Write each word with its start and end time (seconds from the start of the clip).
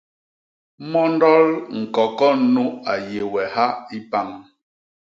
Mondol 0.91 1.45
ñkokon 1.81 2.37
nu 2.53 2.63
a 2.91 2.93
yé 3.09 3.21
we 3.33 3.43
ha 3.55 3.65
i 3.97 3.99
pañ. 4.11 4.27